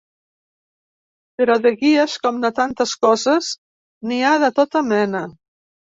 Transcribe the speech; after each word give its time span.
Però 1.41 1.57
de 1.65 1.73
guies, 1.83 2.15
com 2.25 2.41
de 2.45 2.51
tantes 2.61 2.95
coses, 3.07 3.53
n’hi 4.11 4.19
ha 4.23 4.33
de 4.45 4.51
tota 4.61 4.83
mena. 4.95 5.27